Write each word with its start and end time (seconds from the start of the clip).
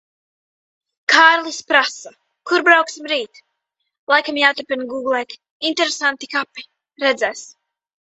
Kārlis 1.13 1.57
prasa, 1.71 2.13
kur 2.51 2.63
brauksim 2.67 3.09
rīt. 3.11 3.41
Laikam 4.13 4.39
jāturpina 4.41 4.87
gūglēt 4.95 5.37
"interesanti 5.71 6.31
kapi". 6.33 6.65
Redzēs. 7.05 7.45